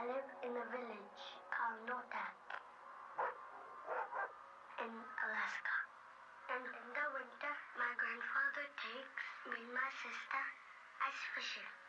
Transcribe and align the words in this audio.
in 0.00 0.56
a 0.56 0.66
village 0.72 1.20
called 1.52 1.76
Noatak 1.84 2.32
in 4.80 4.88
Alaska. 4.88 5.76
And 6.56 6.64
in 6.64 6.88
the 6.96 7.06
winter, 7.12 7.54
my 7.76 7.92
grandfather 8.00 8.64
takes 8.80 9.24
me 9.52 9.60
and 9.60 9.74
my 9.76 9.88
sister 10.00 10.42
ice 11.04 11.24
fishing. 11.36 11.79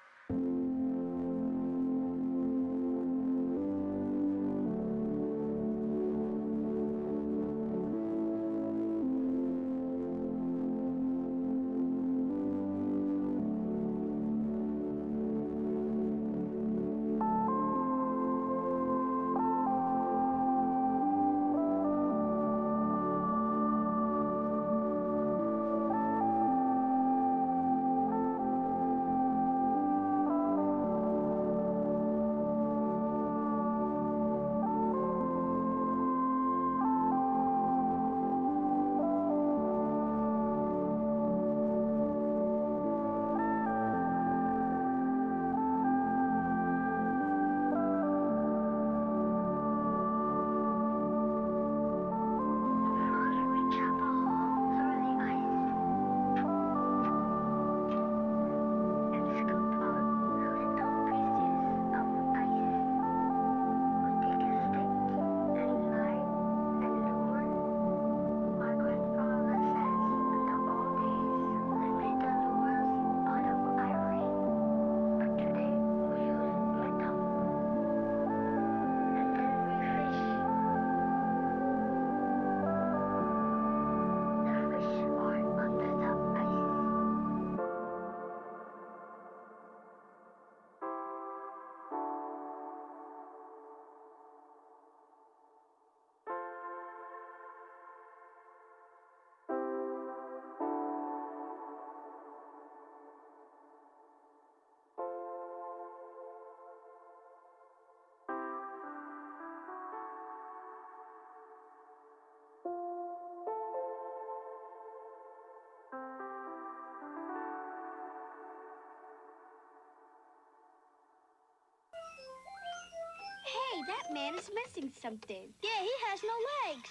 That 123.91 124.13
man 124.13 124.35
is 124.35 124.49
missing 124.55 124.91
something. 125.01 125.53
Yeah, 125.61 125.81
he 125.81 125.91
has 126.07 126.23
no 126.23 126.35
legs. 126.71 126.89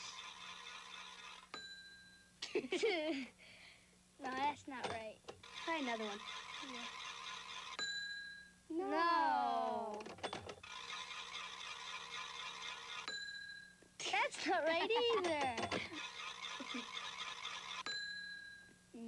no, 4.22 4.30
that's 4.30 4.66
not 4.68 4.84
right. 4.92 5.16
Try 5.64 5.78
another 5.78 6.04
one. 6.04 6.18
No. 8.70 10.06
That's 14.12 14.46
not 14.46 14.62
right 14.66 14.90
either. 15.18 15.80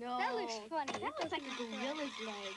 No. 0.00 0.18
That 0.18 0.34
looks 0.34 0.54
funny. 0.68 0.92
That 1.00 1.12
looks 1.20 1.32
like 1.32 1.42
a 1.42 1.54
gorilla's 1.62 2.18
leg. 2.24 2.56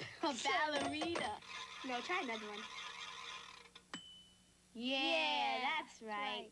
A 0.22 0.34
ballerina. 0.44 1.40
No, 1.84 2.00
try 2.00 2.20
another 2.22 2.46
one. 2.46 2.79
Yeah, 4.82 5.58
that's 5.60 6.00
right. 6.02 6.50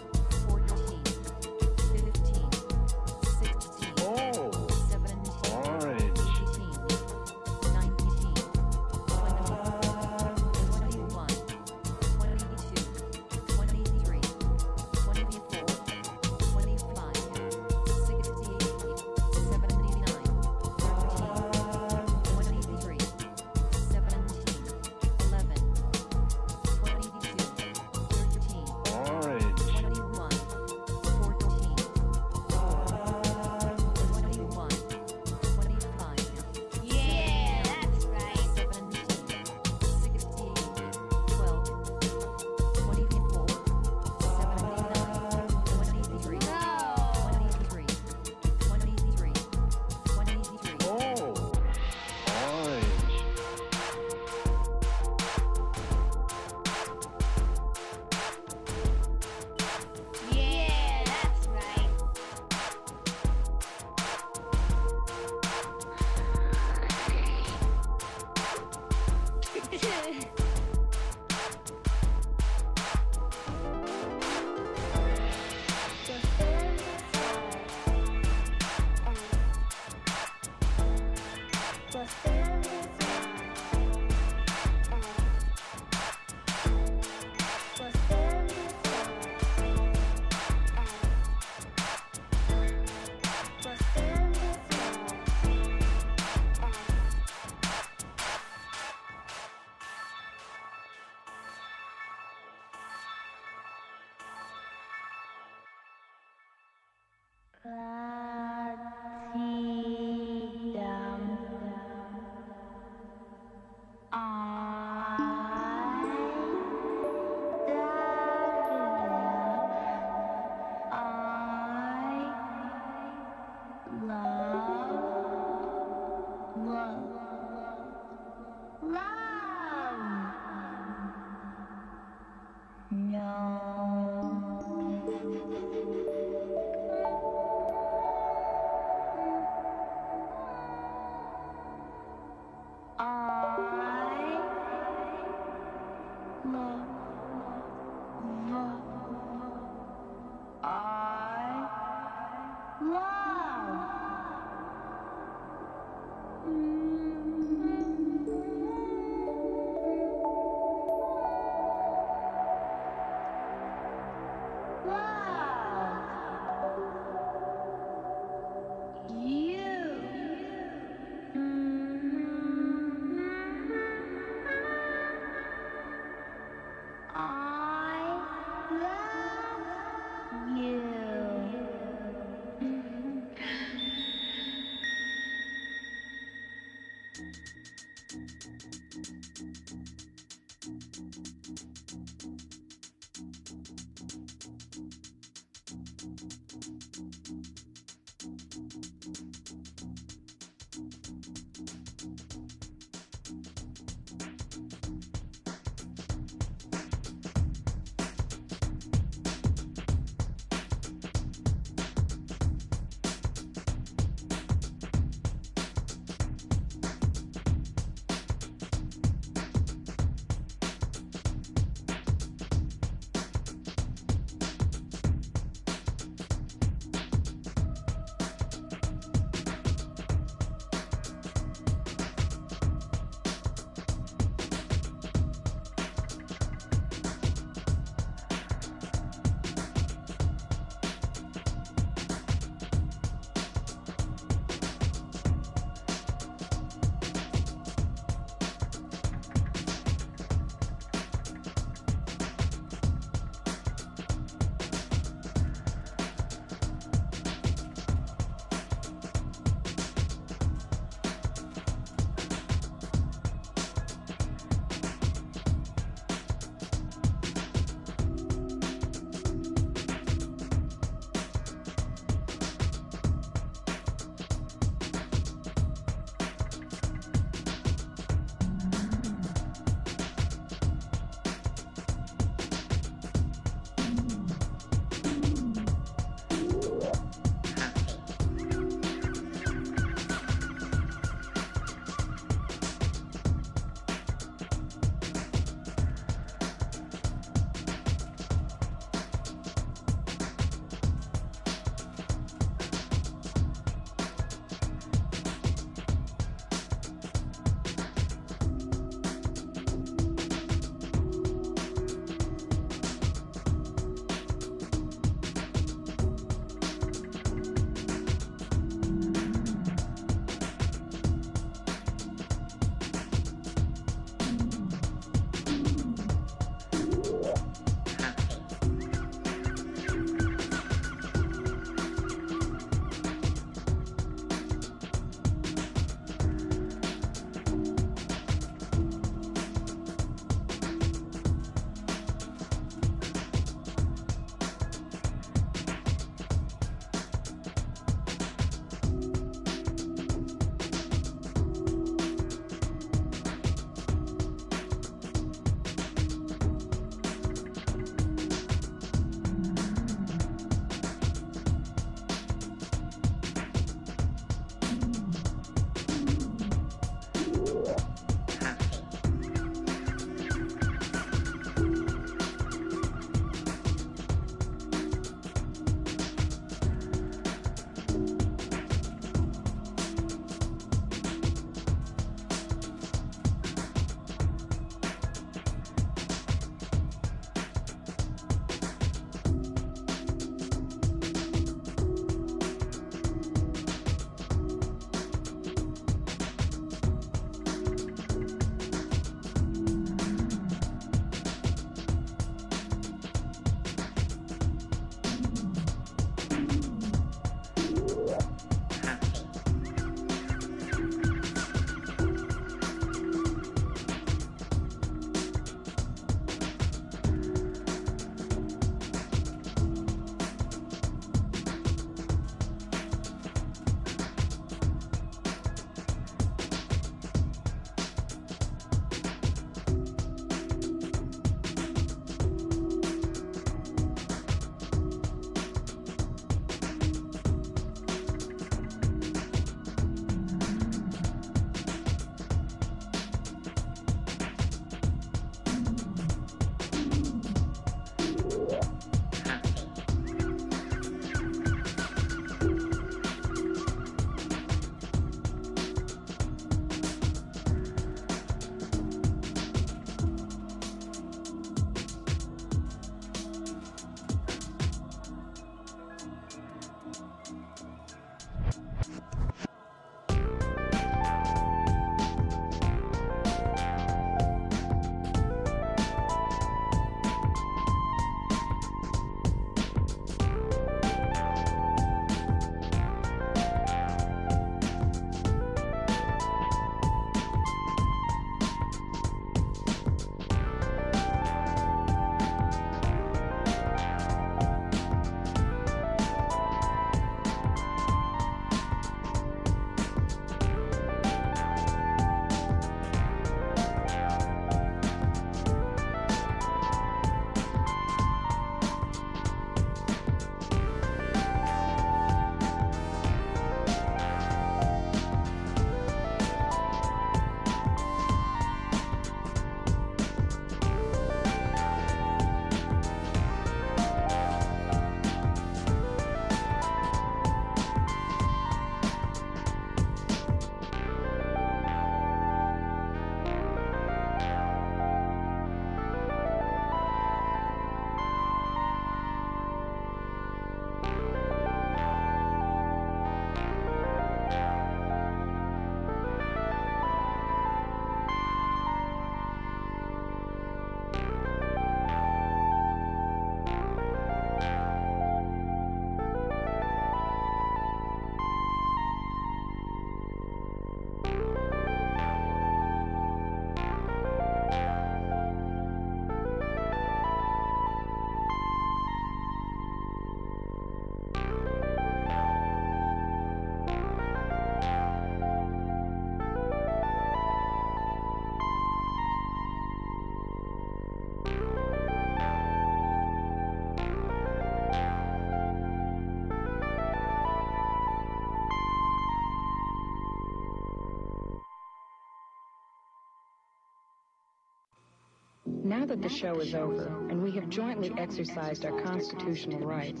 That 595.90 596.00
the 596.02 596.08
show 596.08 596.38
is 596.38 596.54
over 596.54 596.86
and 597.10 597.20
we 597.20 597.32
have 597.32 597.48
jointly 597.48 597.92
exercised 597.98 598.64
our 598.64 598.80
constitutional 598.80 599.58
rights, 599.66 600.00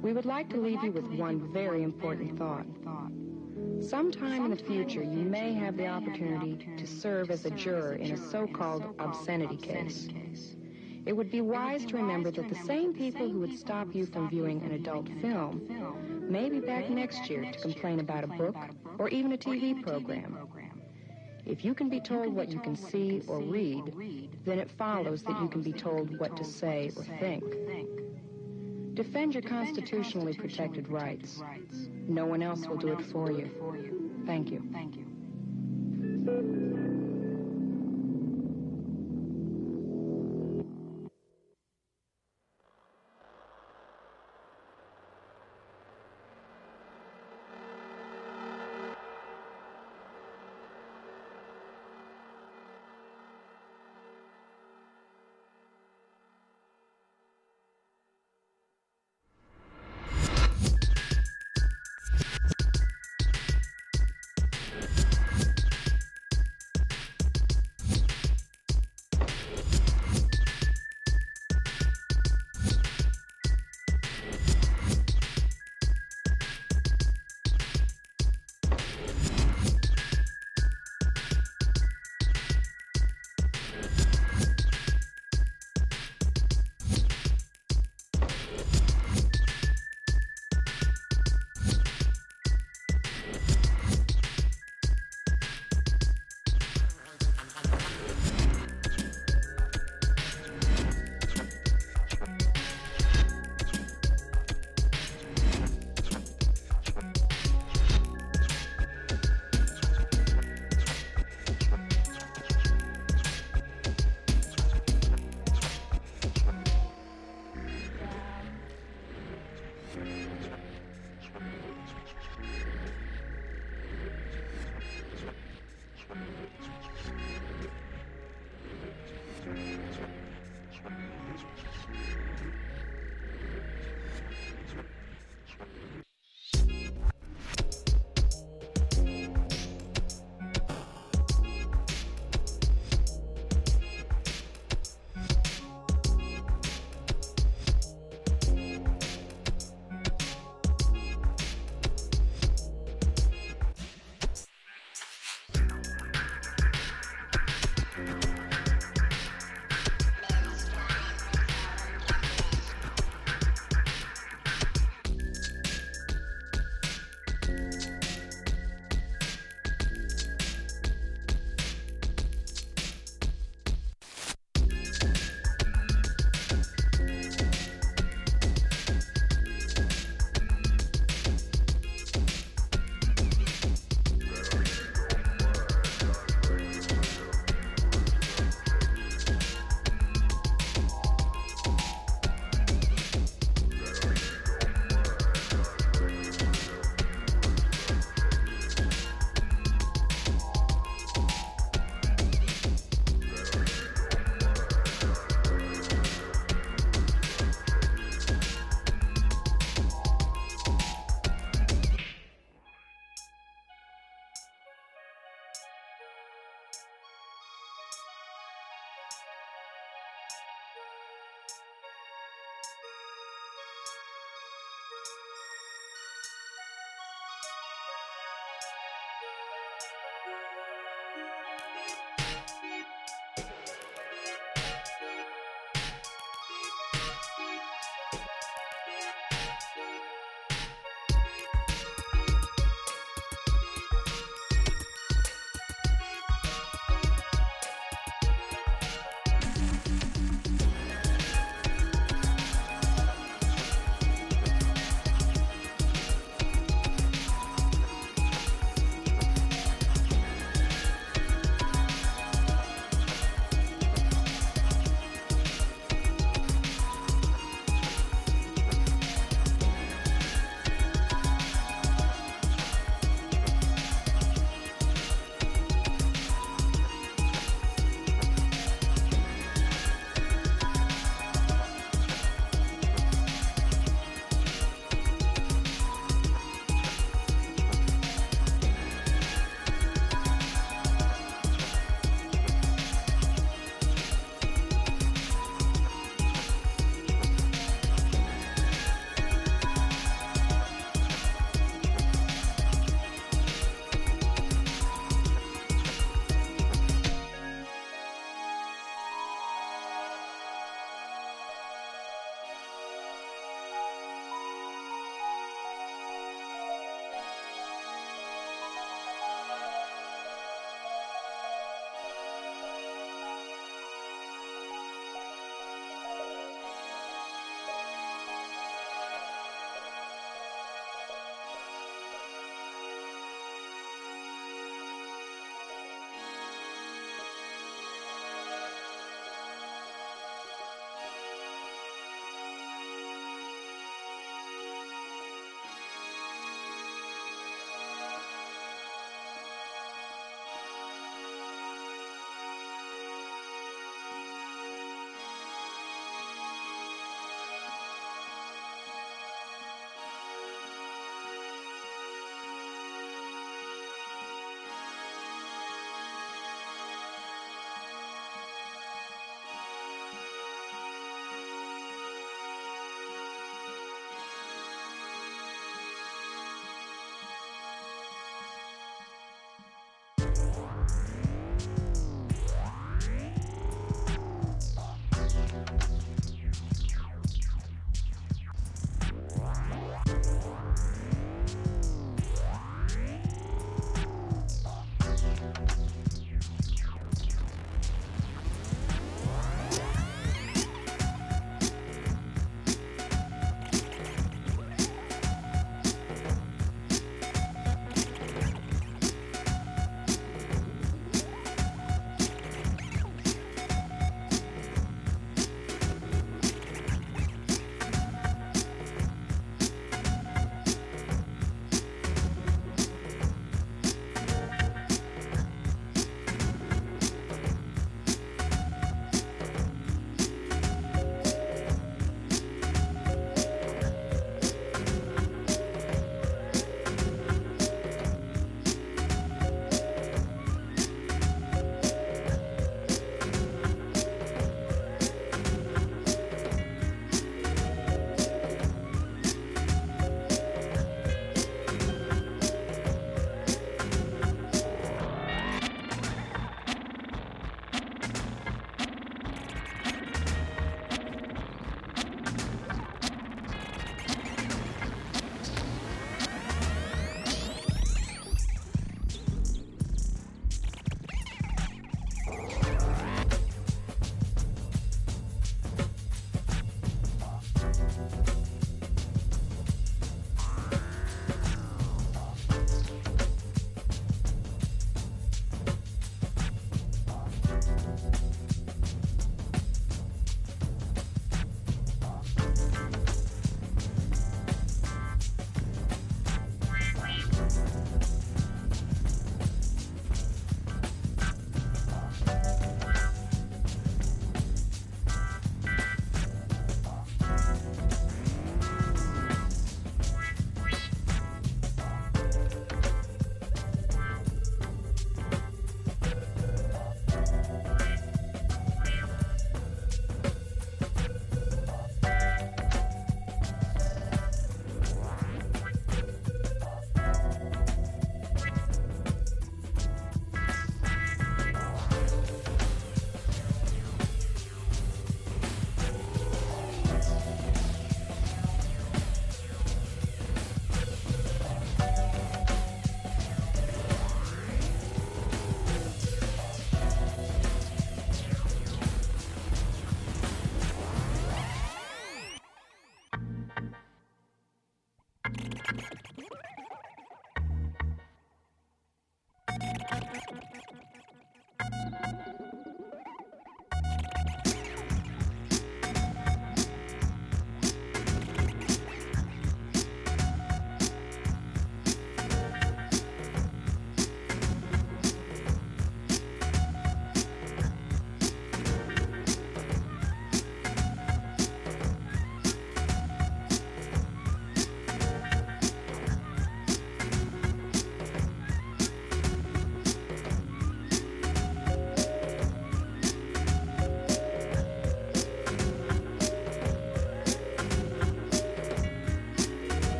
we 0.00 0.14
would 0.14 0.24
like 0.24 0.48
to 0.48 0.56
leave 0.56 0.82
you 0.82 0.90
with 0.90 1.04
one 1.04 1.52
very 1.52 1.82
important 1.82 2.38
thought. 2.38 2.64
Sometime 3.82 4.46
in 4.46 4.50
the 4.50 4.64
future, 4.64 5.02
you 5.02 5.26
may 5.26 5.52
have 5.52 5.76
the 5.76 5.86
opportunity 5.86 6.66
to 6.78 6.86
serve 6.86 7.30
as 7.30 7.44
a 7.44 7.50
juror 7.50 7.96
in 7.96 8.12
a 8.12 8.16
so-called 8.16 8.94
obscenity 8.98 9.58
case. 9.58 10.08
It 11.04 11.12
would 11.12 11.30
be 11.30 11.42
wise 11.42 11.84
to 11.84 11.96
remember 11.96 12.30
that 12.30 12.48
the 12.48 12.66
same 12.66 12.94
people 12.94 13.28
who 13.28 13.40
would 13.40 13.58
stop 13.58 13.94
you 13.94 14.06
from 14.06 14.30
viewing 14.30 14.62
an 14.62 14.72
adult 14.72 15.10
film 15.20 15.60
may 16.26 16.48
be 16.48 16.60
back 16.60 16.88
next 16.88 17.28
year 17.28 17.42
to 17.52 17.60
complain 17.60 18.00
about 18.00 18.24
a 18.24 18.28
book 18.28 18.56
or 18.98 19.10
even 19.10 19.32
a 19.32 19.36
TV 19.36 19.82
program. 19.82 20.38
If 21.44 21.64
you 21.64 21.72
can 21.72 21.88
be 21.88 22.00
told 22.00 22.34
what 22.34 22.50
you 22.50 22.60
can 22.60 22.76
see 22.76 23.22
or 23.26 23.40
read, 23.40 23.94
then 24.44 24.58
it 24.58 24.70
follows 24.78 25.22
that 25.22 25.40
you 25.40 25.48
can 25.48 25.62
be 25.62 25.72
told 25.72 26.18
what 26.18 26.36
to 26.36 26.44
say 26.44 26.90
or 26.96 27.04
think. 27.18 27.44
Defend 28.94 29.34
your 29.34 29.42
constitutionally 29.42 30.34
protected 30.34 30.88
rights. 30.88 31.40
No 32.08 32.26
one 32.26 32.42
else 32.42 32.66
will 32.66 32.76
do 32.76 32.88
it 32.88 33.02
for 33.12 33.30
you. 33.30 33.50
Thank 34.26 34.50
you. 34.50 34.60
Could 34.60 34.96
you 34.96 35.07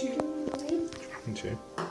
Okay. 0.00 0.14
pick 1.26 1.87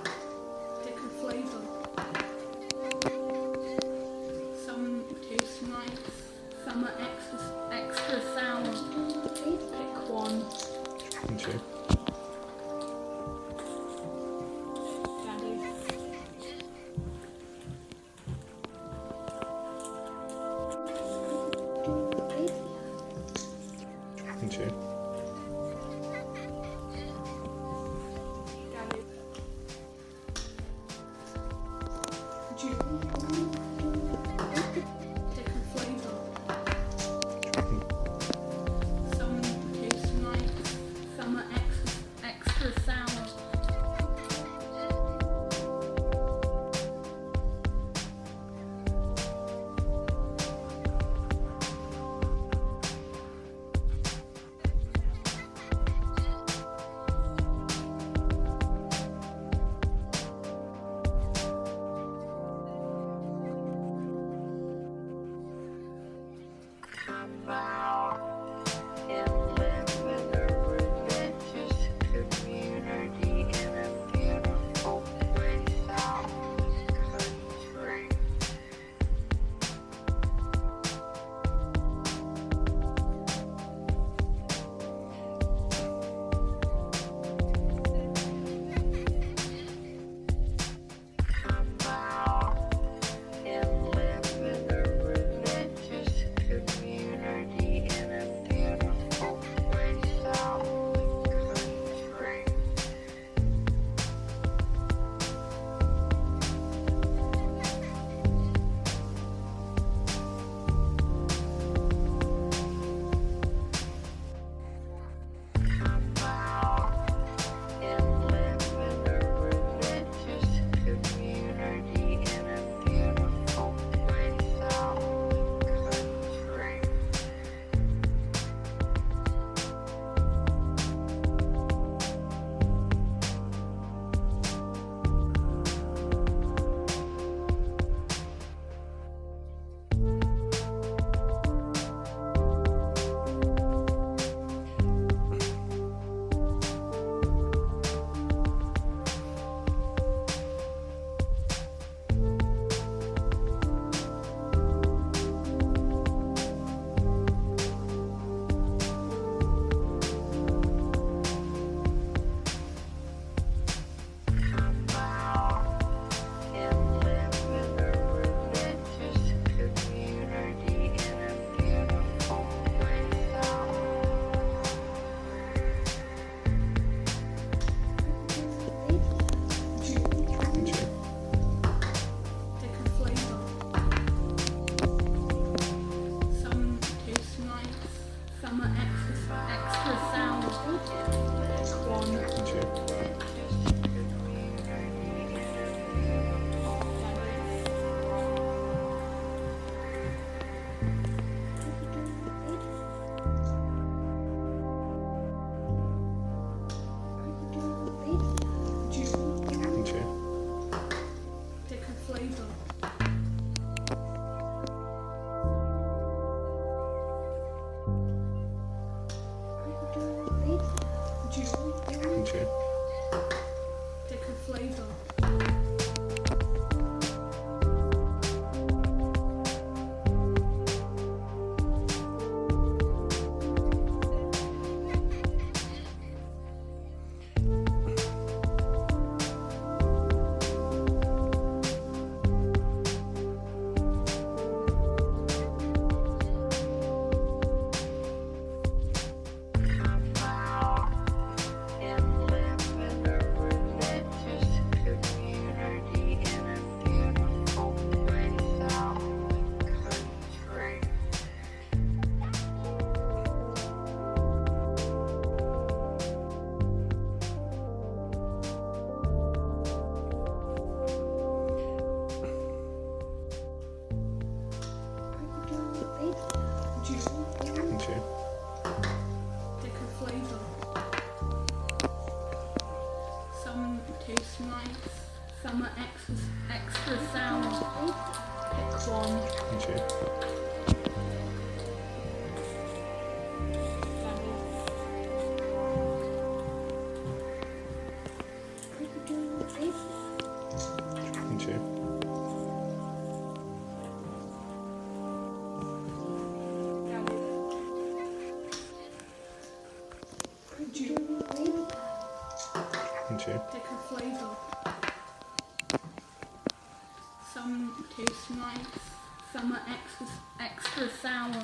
are 319.37 319.61
extra, 319.69 320.07
extra 320.39 320.89
sour. 320.89 321.43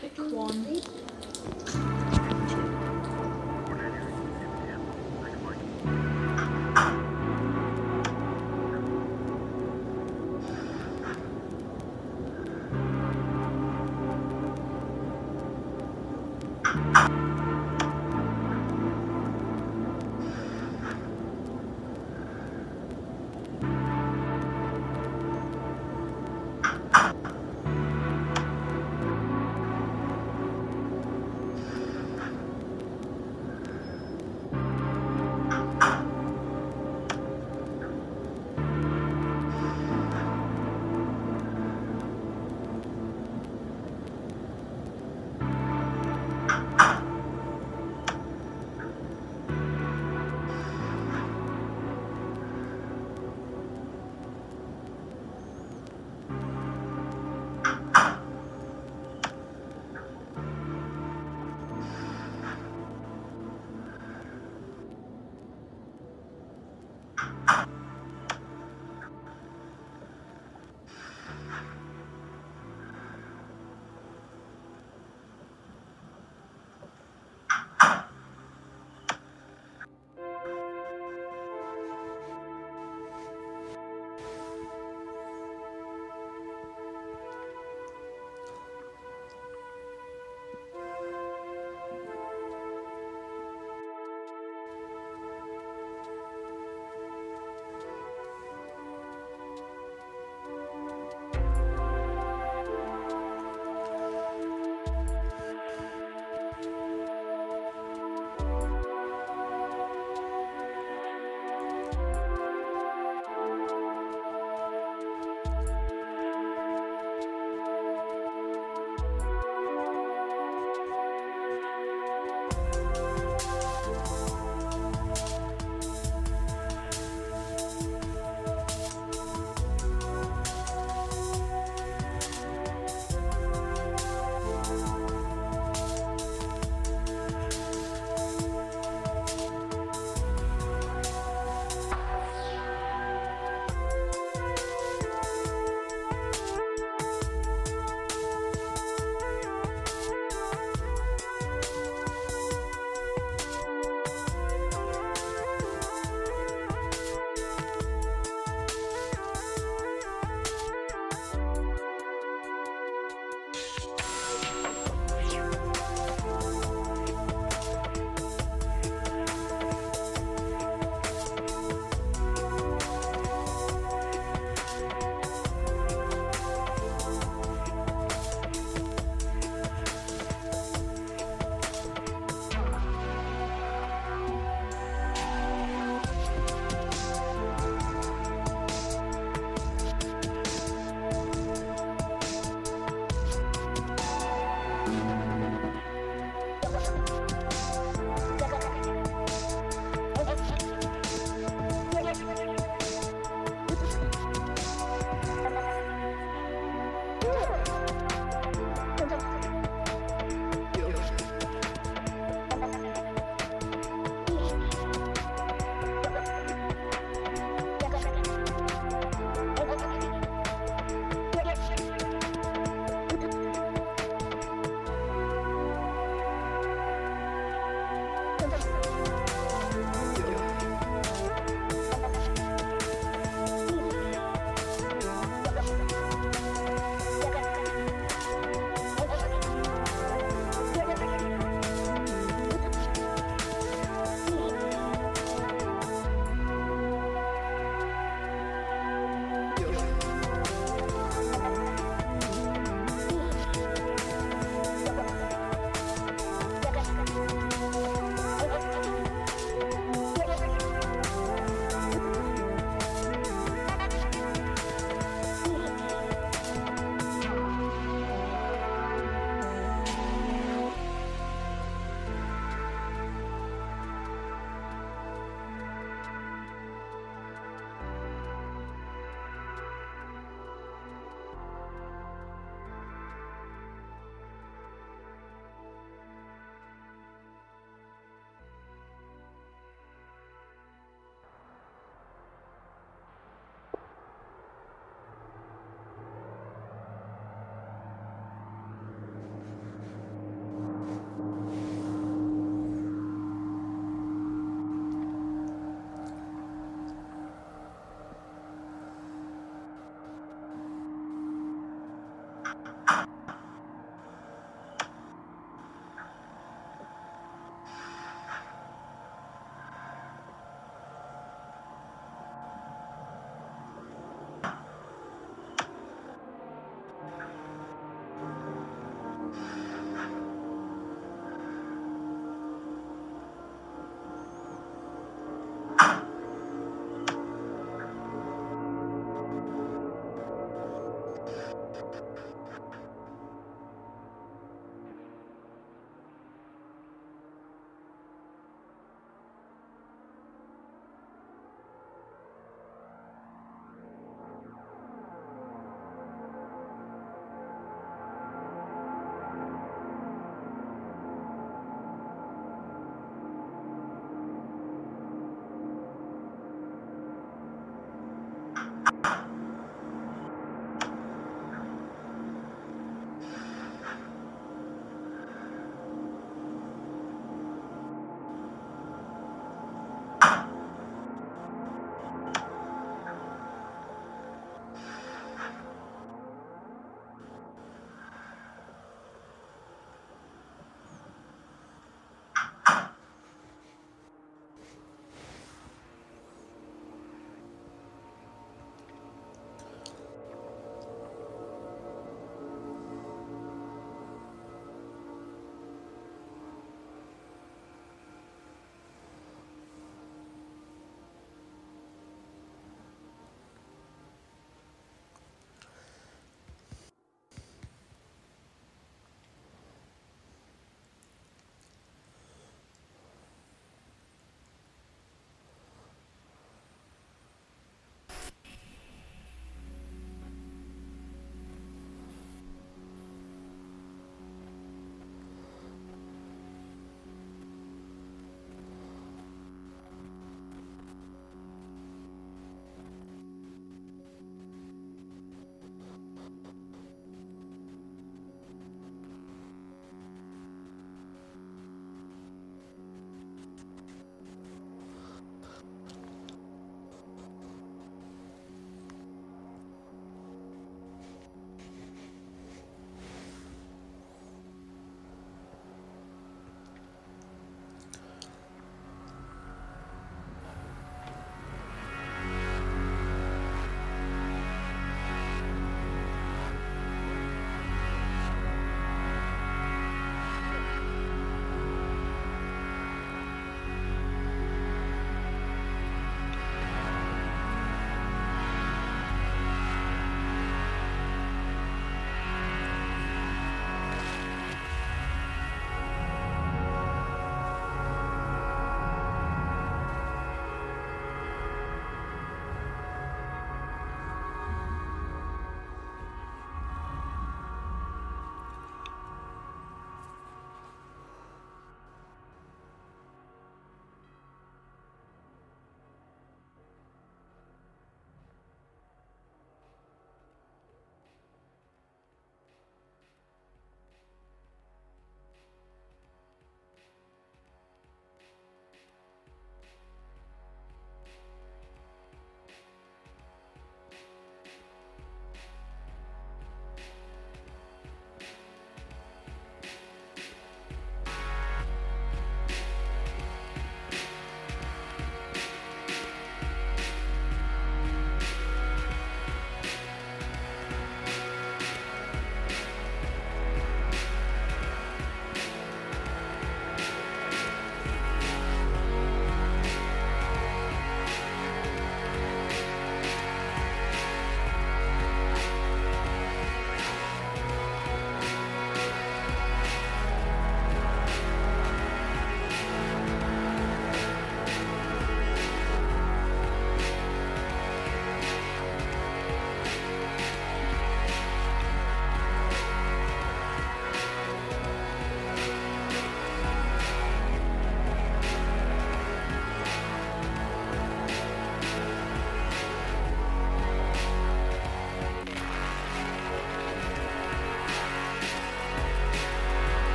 Pick 0.00 0.18
one. 0.18 0.61